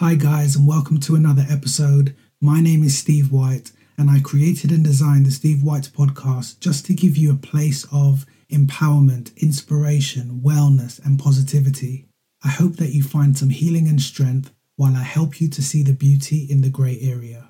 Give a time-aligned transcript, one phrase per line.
[0.00, 2.14] Hi, guys, and welcome to another episode.
[2.38, 6.84] My name is Steve Whyte, and I created and designed the Steve Whyte podcast just
[6.84, 12.04] to give you a place of empowerment, inspiration, wellness, and positivity.
[12.44, 15.82] I hope that you find some healing and strength while I help you to see
[15.82, 17.48] the beauty in the grey area.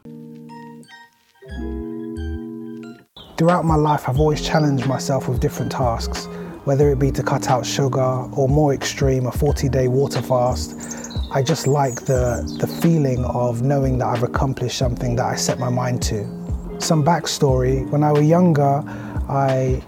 [3.37, 6.27] Throughout my life, I've always challenged myself with different tasks,
[6.63, 11.06] whether it be to cut out sugar or more extreme, a 40 day water fast.
[11.37, 15.59] I just like the, the feeling of knowing that I've accomplished something that I set
[15.59, 16.25] my mind to.
[16.79, 18.83] Some backstory when I was younger,
[19.29, 19.83] I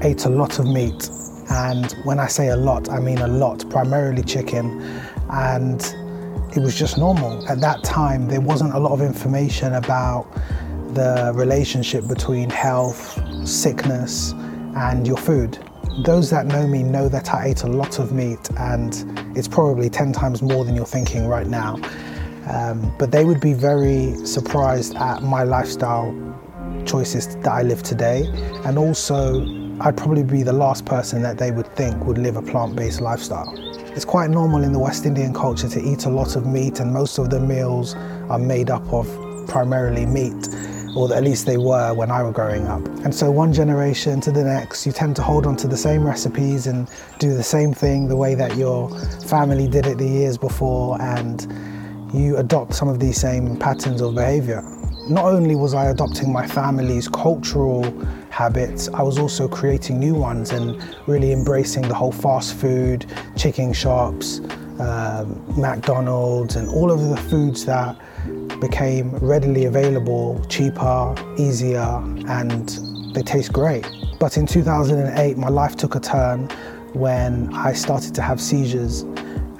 [0.00, 1.10] ate a lot of meat.
[1.50, 4.80] And when I say a lot, I mean a lot, primarily chicken.
[5.28, 5.82] And
[6.56, 7.46] it was just normal.
[7.50, 10.26] At that time, there wasn't a lot of information about
[10.94, 14.32] the relationship between health, sickness,
[14.74, 15.58] and your food.
[15.98, 18.92] Those that know me know that I ate a lot of meat, and
[19.36, 21.78] it's probably 10 times more than you're thinking right now.
[22.48, 26.12] Um, but they would be very surprised at my lifestyle
[26.84, 28.24] choices that I live today.
[28.64, 29.46] And also,
[29.80, 33.00] I'd probably be the last person that they would think would live a plant based
[33.00, 33.54] lifestyle.
[33.94, 36.92] It's quite normal in the West Indian culture to eat a lot of meat, and
[36.92, 37.94] most of the meals
[38.28, 39.06] are made up of
[39.46, 40.48] primarily meat
[40.96, 42.84] or at least they were when I was growing up.
[43.04, 46.04] And so one generation to the next, you tend to hold on to the same
[46.04, 48.90] recipes and do the same thing the way that your
[49.26, 51.46] family did it the years before, and
[52.12, 54.62] you adopt some of these same patterns of behavior.
[55.08, 57.82] Not only was I adopting my family's cultural
[58.30, 63.04] habits, I was also creating new ones and really embracing the whole fast food,
[63.36, 64.40] chicken shops,
[64.78, 67.96] um, McDonald's, and all of the foods that
[68.68, 72.70] became readily available, cheaper, easier, and
[73.14, 73.86] they taste great.
[74.18, 76.48] But in 2008, my life took a turn
[76.94, 79.02] when I started to have seizures,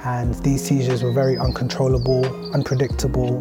[0.04, 3.38] and these seizures were very uncontrollable, unpredictable.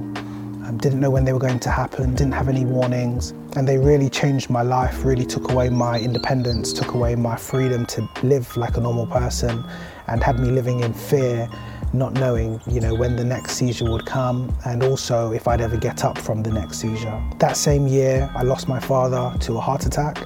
[0.65, 3.77] Um, didn't know when they were going to happen, didn't have any warnings, and they
[3.77, 8.55] really changed my life, really took away my independence, took away my freedom to live
[8.57, 9.63] like a normal person,
[10.07, 11.49] and had me living in fear
[11.93, 15.77] not knowing, you know, when the next seizure would come and also if I'd ever
[15.77, 17.21] get up from the next seizure.
[17.39, 20.25] That same year, I lost my father to a heart attack.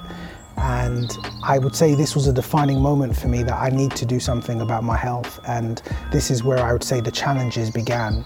[0.56, 4.04] And I would say this was a defining moment for me that I need to
[4.04, 5.38] do something about my health.
[5.46, 5.80] And
[6.10, 8.24] this is where I would say the challenges began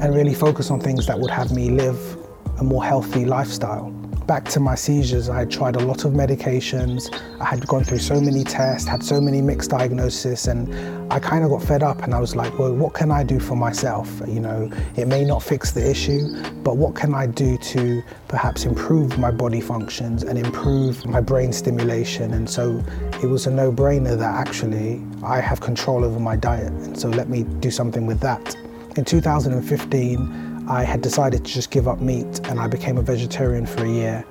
[0.00, 2.18] and really focus on things that would have me live
[2.58, 3.94] a more healthy lifestyle
[4.30, 7.12] back to my seizures, I had tried a lot of medications.
[7.40, 10.72] I had gone through so many tests, had so many mixed diagnoses, and
[11.12, 13.40] I kind of got fed up and I was like, well, what can I do
[13.40, 14.08] for myself?
[14.28, 18.66] You know, it may not fix the issue, but what can I do to perhaps
[18.66, 22.32] improve my body functions and improve my brain stimulation?
[22.32, 22.80] And so
[23.20, 26.68] it was a no brainer that actually I have control over my diet.
[26.68, 28.56] And so let me do something with that.
[28.96, 33.66] In 2015, I had decided to just give up meat and I became a vegetarian
[33.66, 34.24] for a year.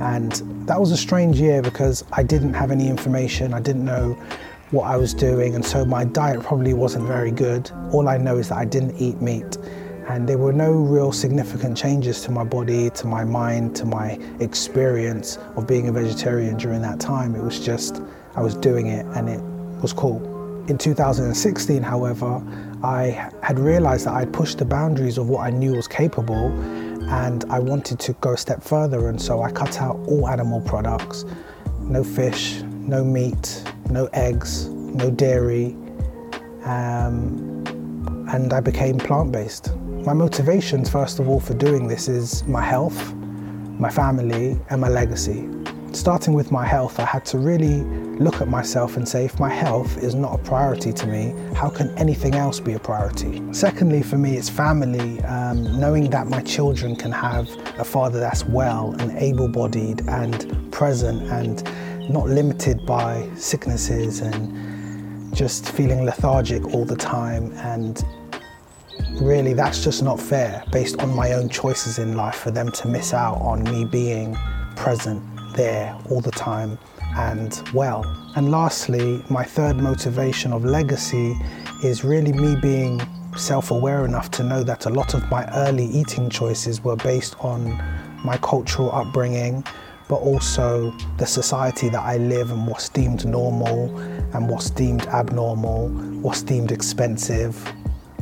[0.00, 0.30] And
[0.68, 4.16] that was a strange year because I didn't have any information, I didn't know
[4.70, 7.72] what I was doing, and so my diet probably wasn't very good.
[7.90, 9.58] All I know is that I didn't eat meat.
[10.06, 14.12] And there were no real significant changes to my body, to my mind, to my
[14.38, 17.34] experience of being a vegetarian during that time.
[17.34, 18.00] It was just,
[18.36, 19.40] I was doing it and it
[19.82, 20.18] was cool.
[20.68, 22.40] In 2016, however,
[22.82, 26.50] I had realized that I'd pushed the boundaries of what I knew was capable
[27.10, 29.08] and I wanted to go a step further.
[29.08, 31.24] And so I cut out all animal products
[31.80, 35.76] no fish, no meat, no eggs, no dairy.
[36.64, 37.64] Um,
[38.30, 39.76] and I became plant based.
[39.76, 44.88] My motivations, first of all, for doing this is my health, my family, and my
[44.88, 45.48] legacy.
[45.92, 47.82] Starting with my health, I had to really
[48.20, 51.68] look at myself and say, if my health is not a priority to me, how
[51.68, 53.42] can anything else be a priority?
[53.52, 57.48] Secondly, for me, it's family, um, knowing that my children can have
[57.80, 61.64] a father that's well and able bodied and present and
[62.08, 67.50] not limited by sicknesses and just feeling lethargic all the time.
[67.54, 68.00] And
[69.20, 72.86] really, that's just not fair based on my own choices in life for them to
[72.86, 74.38] miss out on me being
[74.76, 75.20] present
[75.54, 76.78] there all the time
[77.16, 78.04] and well.
[78.36, 81.34] And lastly, my third motivation of legacy
[81.82, 83.00] is really me being
[83.36, 87.36] self aware enough to know that a lot of my early eating choices were based
[87.40, 87.70] on
[88.24, 89.64] my cultural upbringing,
[90.08, 93.96] but also the society that I live and what's deemed normal
[94.34, 95.88] and what's deemed abnormal,
[96.20, 97.64] what's deemed expensive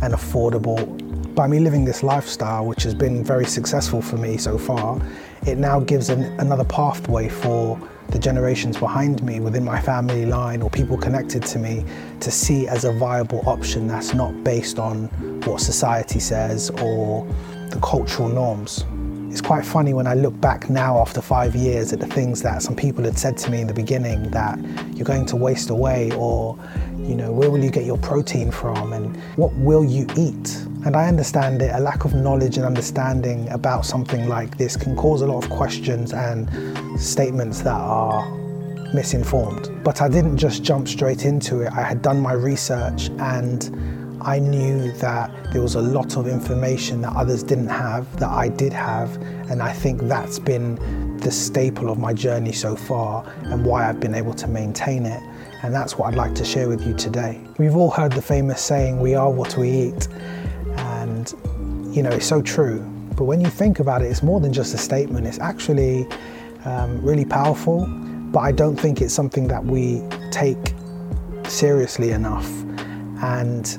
[0.02, 1.07] and affordable.
[1.38, 5.00] By me living this lifestyle, which has been very successful for me so far,
[5.46, 10.62] it now gives an, another pathway for the generations behind me within my family line
[10.62, 11.84] or people connected to me
[12.18, 15.04] to see as a viable option that's not based on
[15.44, 17.24] what society says or
[17.70, 18.84] the cultural norms.
[19.30, 22.62] It's quite funny when I look back now after five years at the things that
[22.62, 24.58] some people had said to me in the beginning that
[24.94, 26.58] you're going to waste away or
[26.96, 30.56] you know where will you get your protein from and what will you eat?
[30.86, 31.74] And I understand it.
[31.74, 35.50] A lack of knowledge and understanding about something like this can cause a lot of
[35.50, 36.48] questions and
[36.98, 38.26] statements that are
[38.94, 39.70] misinformed.
[39.84, 41.72] But I didn't just jump straight into it.
[41.72, 47.00] I had done my research and I knew that there was a lot of information
[47.02, 49.16] that others didn't have, that I did have,
[49.50, 54.00] and I think that's been the staple of my journey so far and why I've
[54.00, 55.22] been able to maintain it.
[55.62, 57.40] And that's what I'd like to share with you today.
[57.58, 60.08] We've all heard the famous saying, we are what we eat.
[60.76, 61.34] And,
[61.94, 62.78] you know, it's so true.
[63.16, 66.06] But when you think about it, it's more than just a statement, it's actually
[66.64, 67.86] um, really powerful.
[68.30, 70.74] But I don't think it's something that we take
[71.48, 72.48] seriously enough.
[73.20, 73.76] And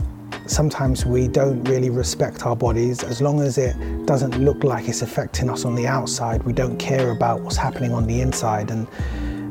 [0.49, 3.03] sometimes we don't really respect our bodies.
[3.03, 3.75] As long as it
[4.05, 7.93] doesn't look like it's affecting us on the outside, we don't care about what's happening
[7.93, 8.71] on the inside.
[8.71, 8.87] And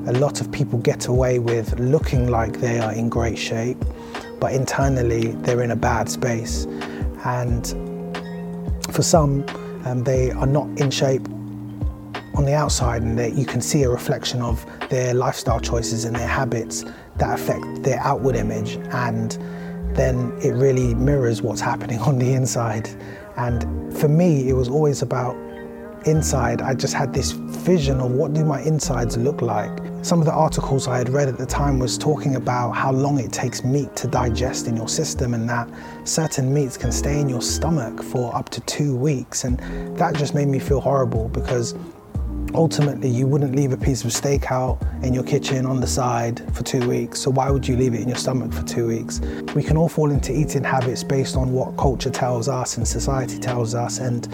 [0.08, 3.78] a lot of people get away with looking like they are in great shape,
[4.40, 6.66] but internally they're in a bad space.
[7.24, 7.66] And
[8.90, 9.44] for some,
[9.84, 11.26] um, they are not in shape
[12.34, 16.14] on the outside, and that you can see a reflection of their lifestyle choices and
[16.14, 16.84] their habits
[17.16, 18.76] that affect their outward image.
[18.90, 19.36] And
[19.98, 22.88] then it really mirrors what's happening on the inside.
[23.36, 25.36] And for me, it was always about
[26.06, 26.62] inside.
[26.62, 29.70] I just had this vision of what do my insides look like.
[30.02, 33.18] Some of the articles I had read at the time was talking about how long
[33.18, 35.68] it takes meat to digest in your system and that
[36.04, 39.44] certain meats can stay in your stomach for up to two weeks.
[39.44, 39.58] And
[39.98, 41.74] that just made me feel horrible because
[42.54, 46.42] ultimately you wouldn't leave a piece of steak out in your kitchen on the side
[46.54, 47.20] for two weeks.
[47.20, 49.20] So why would you leave it in your stomach for two weeks?
[49.54, 53.38] We can all fall into eating habits based on what culture tells us and society
[53.38, 53.98] tells us.
[53.98, 54.28] And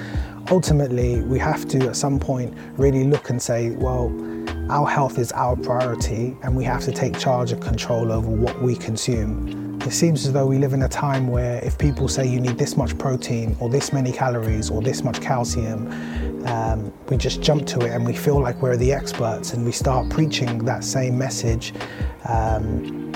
[0.50, 4.12] ultimately we have to at some point really look and say well
[4.70, 8.60] our health is our priority and we have to take charge and control over what
[8.62, 12.26] we consume it seems as though we live in a time where if people say
[12.26, 15.90] you need this much protein or this many calories or this much calcium
[16.46, 19.72] um, we just jump to it and we feel like we're the experts and we
[19.72, 21.72] start preaching that same message,
[22.28, 23.10] um,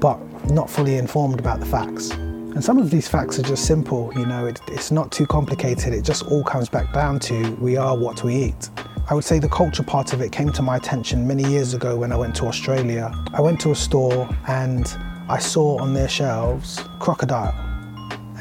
[0.00, 0.18] but
[0.50, 2.10] not fully informed about the facts.
[2.10, 5.92] And some of these facts are just simple, you know, it, it's not too complicated.
[5.92, 8.70] It just all comes back down to we are what we eat.
[9.08, 11.96] I would say the culture part of it came to my attention many years ago
[11.96, 13.12] when I went to Australia.
[13.32, 14.96] I went to a store and
[15.28, 17.54] I saw on their shelves crocodile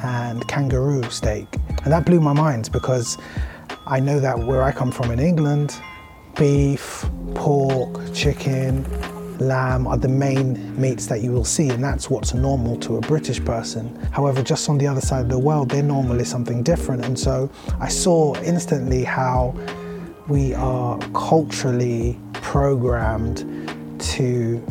[0.03, 1.47] and kangaroo steak.
[1.83, 3.17] And that blew my mind because
[3.85, 5.75] I know that where I come from in England,
[6.37, 8.85] beef, pork, chicken,
[9.39, 13.01] lamb are the main meats that you will see, and that's what's normal to a
[13.01, 13.95] British person.
[14.11, 17.05] However, just on the other side of the world, their normal is something different.
[17.05, 17.49] And so
[17.79, 19.55] I saw instantly how
[20.27, 23.39] we are culturally programmed
[23.99, 24.63] to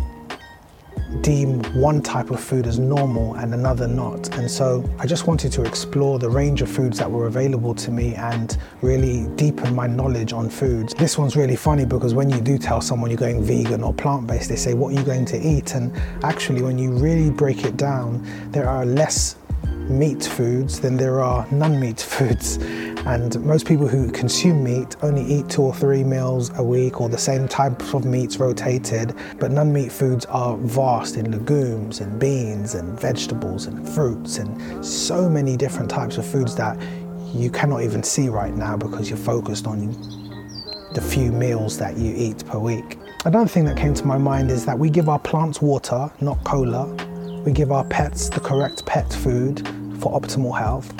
[1.20, 4.34] deem one type of food as normal and another not.
[4.36, 7.90] And so I just wanted to explore the range of foods that were available to
[7.90, 10.94] me and really deepen my knowledge on foods.
[10.94, 14.26] This one's really funny because when you do tell someone you're going vegan or plant
[14.26, 15.74] based, they say, What are you going to eat?
[15.74, 15.94] And
[16.24, 19.36] actually, when you really break it down, there are less
[19.88, 22.58] meat foods than there are non meat foods.
[23.04, 27.08] And most people who consume meat only eat two or three meals a week or
[27.08, 29.14] the same types of meats rotated.
[29.40, 34.84] But non meat foods are vast in legumes and beans and vegetables and fruits and
[34.84, 36.80] so many different types of foods that
[37.34, 39.90] you cannot even see right now because you're focused on
[40.94, 42.98] the few meals that you eat per week.
[43.24, 46.42] Another thing that came to my mind is that we give our plants water, not
[46.44, 46.86] cola.
[47.44, 49.66] We give our pets the correct pet food
[49.98, 50.92] for optimal health.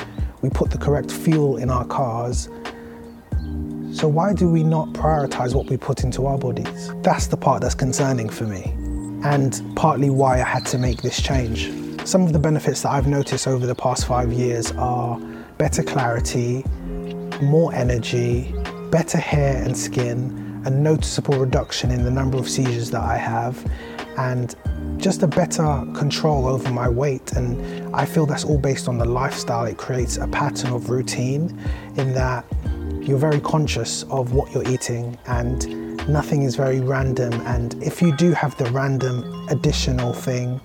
[0.43, 2.49] We put the correct fuel in our cars.
[3.93, 6.93] So, why do we not prioritize what we put into our bodies?
[7.03, 8.75] That's the part that's concerning for me,
[9.25, 11.71] and partly why I had to make this change.
[12.05, 15.21] Some of the benefits that I've noticed over the past five years are
[15.59, 16.65] better clarity,
[17.41, 18.53] more energy,
[18.91, 23.65] better hair and skin, a noticeable reduction in the number of seizures that I have,
[24.19, 24.55] and
[24.99, 27.33] just a better control over my weight.
[27.33, 29.65] And I feel that's all based on the lifestyle.
[29.65, 31.59] It creates a pattern of routine
[31.97, 32.45] in that
[33.01, 35.67] you're very conscious of what you're eating and
[36.09, 37.33] nothing is very random.
[37.47, 40.61] And if you do have the random additional thing,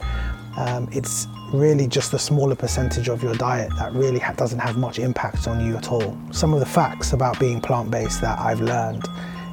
[0.58, 4.78] um, it's really just a smaller percentage of your diet that really ha- doesn't have
[4.78, 6.18] much impact on you at all.
[6.32, 9.08] Some of the facts about being plant based that I've learned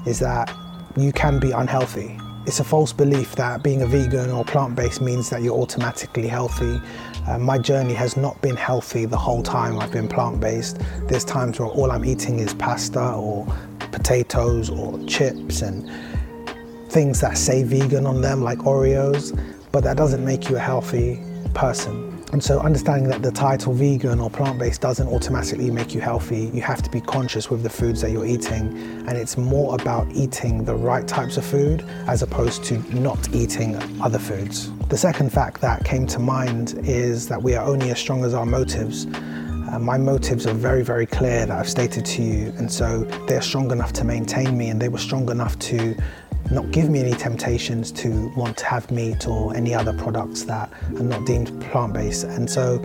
[0.06, 0.54] is that
[0.96, 5.00] you can be unhealthy it's a false belief that being a vegan or plant based
[5.00, 6.80] means that you're automatically healthy.
[7.26, 10.78] Uh, my journey has not been healthy the whole time I've been plant based.
[11.08, 13.46] There's times where all I'm eating is pasta or
[13.92, 15.90] potatoes or chips and
[16.90, 19.38] things that say vegan on them, like Oreos,
[19.72, 21.22] but that doesn't make you a healthy
[21.54, 22.13] person.
[22.34, 26.50] And so, understanding that the title vegan or plant based doesn't automatically make you healthy,
[26.52, 28.76] you have to be conscious with the foods that you're eating.
[29.06, 33.76] And it's more about eating the right types of food as opposed to not eating
[34.02, 34.72] other foods.
[34.88, 38.34] The second fact that came to mind is that we are only as strong as
[38.34, 39.06] our motives.
[39.70, 43.42] Uh, my motives are very, very clear that I've stated to you, and so they're
[43.42, 45.96] strong enough to maintain me, and they were strong enough to
[46.50, 50.70] not give me any temptations to want to have meat or any other products that
[50.96, 52.24] are not deemed plant based.
[52.24, 52.84] And so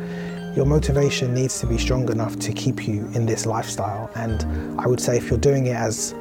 [0.56, 4.10] your motivation needs to be strong enough to keep you in this lifestyle.
[4.16, 6.14] And I would say if you're doing it as,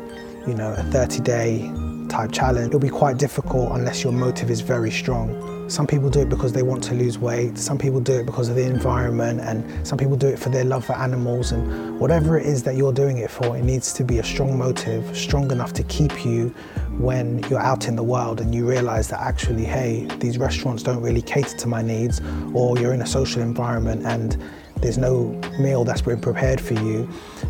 [0.47, 1.71] you know, a 30 day
[2.09, 5.58] type challenge, it'll be quite difficult unless your motive is very strong.
[5.69, 8.49] Some people do it because they want to lose weight, some people do it because
[8.49, 11.53] of the environment, and some people do it for their love for animals.
[11.53, 14.57] And whatever it is that you're doing it for, it needs to be a strong
[14.57, 16.49] motive, strong enough to keep you
[16.97, 21.03] when you're out in the world and you realize that actually, hey, these restaurants don't
[21.03, 22.23] really cater to my needs,
[22.55, 24.43] or you're in a social environment and
[24.77, 27.09] there's no meal that's been prepared for you.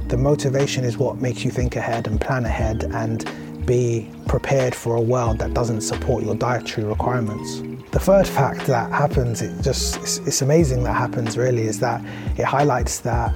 [0.08, 3.30] The motivation is what makes you think ahead and plan ahead and
[3.68, 7.60] be prepared for a world that doesn't support your dietary requirements.
[7.92, 12.02] The third fact that happens, it just it's, it's amazing that happens really, is that
[12.38, 13.28] it highlights that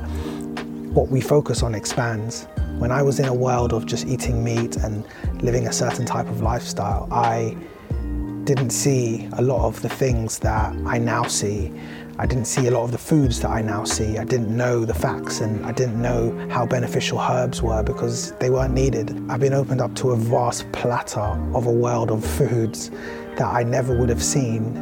[0.94, 2.48] what we focus on expands.
[2.78, 5.06] When I was in a world of just eating meat and
[5.42, 7.56] living a certain type of lifestyle, I
[8.54, 11.73] didn't see a lot of the things that I now see.
[12.18, 14.18] I didn't see a lot of the foods that I now see.
[14.18, 18.50] I didn't know the facts and I didn't know how beneficial herbs were because they
[18.50, 19.18] weren't needed.
[19.30, 22.90] I've been opened up to a vast platter of a world of foods
[23.38, 24.76] that I never would have seen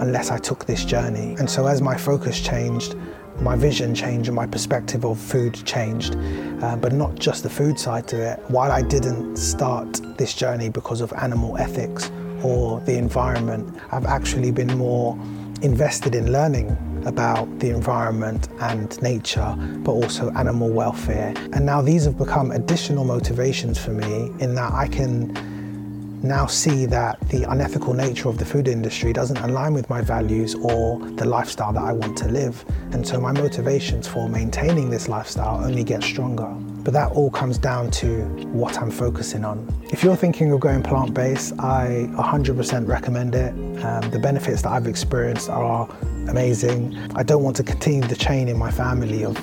[0.00, 1.36] unless I took this journey.
[1.38, 2.96] And so, as my focus changed,
[3.40, 6.16] my vision changed and my perspective of food changed,
[6.62, 8.40] uh, but not just the food side to it.
[8.48, 12.10] While I didn't start this journey because of animal ethics
[12.44, 15.18] or the environment, I've actually been more
[15.62, 21.34] invested in learning about the environment and nature, but also animal welfare.
[21.52, 25.32] And now these have become additional motivations for me in that I can
[26.22, 30.54] now see that the unethical nature of the food industry doesn't align with my values
[30.54, 32.64] or the lifestyle that I want to live.
[32.92, 36.56] And so my motivations for maintaining this lifestyle only get stronger.
[36.84, 38.22] But that all comes down to
[38.52, 39.66] what I'm focusing on.
[39.90, 43.50] If you're thinking of going plant based, I 100% recommend it.
[43.82, 45.88] Um, the benefits that I've experienced are
[46.28, 46.96] amazing.
[47.16, 49.36] I don't want to continue the chain in my family of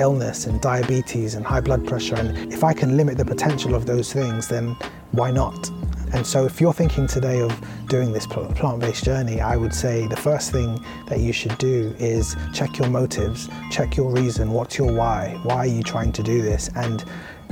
[0.00, 2.16] illness and diabetes and high blood pressure.
[2.16, 4.76] And if I can limit the potential of those things, then
[5.12, 5.70] why not?
[6.12, 7.52] And so, if you're thinking today of
[7.88, 11.94] doing this plant based journey, I would say the first thing that you should do
[11.98, 15.38] is check your motives, check your reason, what's your why?
[15.42, 16.70] Why are you trying to do this?
[16.76, 17.04] And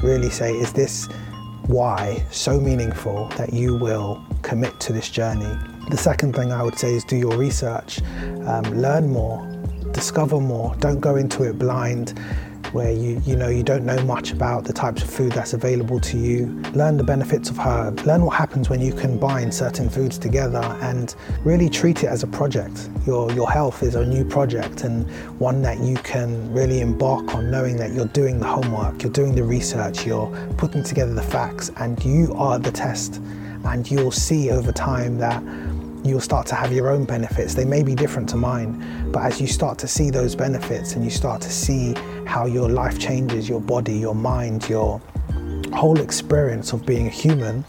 [0.02, 1.08] really say, is this
[1.66, 5.56] why so meaningful that you will commit to this journey?
[5.90, 8.00] The second thing I would say is do your research,
[8.46, 9.46] um, learn more,
[9.92, 12.18] discover more, don't go into it blind
[12.76, 15.98] where you you know you don't know much about the types of food that's available
[15.98, 16.46] to you.
[16.74, 18.04] Learn the benefits of herbs.
[18.04, 22.26] Learn what happens when you combine certain foods together and really treat it as a
[22.26, 22.90] project.
[23.06, 27.50] Your your health is a new project and one that you can really embark on
[27.50, 31.70] knowing that you're doing the homework, you're doing the research, you're putting together the facts
[31.78, 33.22] and you are the test
[33.64, 35.42] and you'll see over time that
[36.04, 37.54] you'll start to have your own benefits.
[37.54, 41.02] They may be different to mine, but as you start to see those benefits and
[41.02, 41.94] you start to see
[42.26, 45.00] how your life changes, your body, your mind, your
[45.72, 47.64] whole experience of being a human,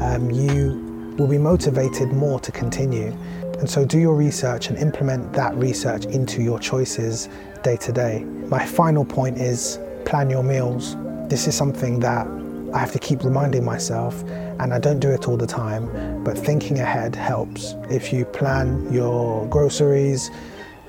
[0.00, 3.16] um, you will be motivated more to continue.
[3.58, 7.28] And so do your research and implement that research into your choices
[7.62, 8.24] day to day.
[8.24, 10.96] My final point is plan your meals.
[11.28, 12.26] This is something that
[12.74, 14.22] I have to keep reminding myself,
[14.58, 17.74] and I don't do it all the time, but thinking ahead helps.
[17.90, 20.30] If you plan your groceries,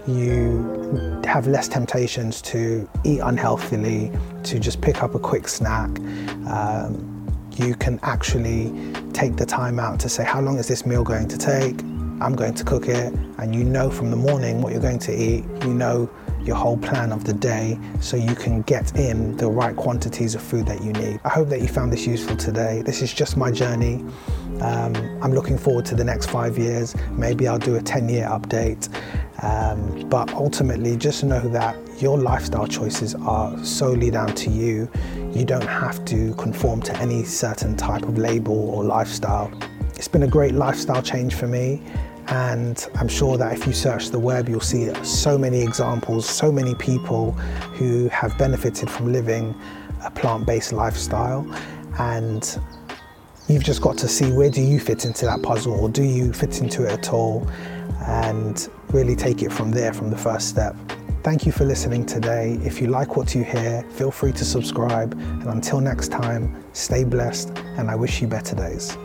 [0.07, 4.11] you have less temptations to eat unhealthily,
[4.43, 5.89] to just pick up a quick snack.
[6.47, 7.09] Um,
[7.55, 8.73] you can actually
[9.13, 11.81] take the time out to say, How long is this meal going to take?
[12.21, 15.13] I'm going to cook it, and you know from the morning what you're going to
[15.13, 15.45] eat.
[15.61, 16.09] You know
[16.45, 20.41] your whole plan of the day so you can get in the right quantities of
[20.41, 21.19] food that you need.
[21.23, 22.81] I hope that you found this useful today.
[22.85, 24.03] This is just my journey.
[24.61, 26.95] Um, I'm looking forward to the next five years.
[27.11, 28.89] Maybe I'll do a 10 year update.
[29.41, 34.89] Um, but ultimately, just know that your lifestyle choices are solely down to you.
[35.31, 39.51] You don't have to conform to any certain type of label or lifestyle.
[39.95, 41.81] it's been a great lifestyle change for me.
[42.27, 46.51] And I'm sure that if you search the web, you'll see so many examples, so
[46.51, 47.31] many people
[47.77, 49.59] who have benefited from living
[50.03, 51.45] a plant-based lifestyle.
[51.99, 52.59] And
[53.47, 56.33] you've just got to see where do you fit into that puzzle or do you
[56.33, 57.47] fit into it at all
[58.07, 60.75] and really take it from there from the first step.
[61.23, 62.59] Thank you for listening today.
[62.63, 65.13] If you like what you hear, feel free to subscribe.
[65.13, 68.97] And until next time, stay blessed and I wish you better days.